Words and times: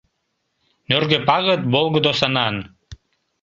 Нӧргӧ 0.87 1.17
пагыт 1.27 1.61
волгыдо 1.71 2.11
сынан. 2.19 2.55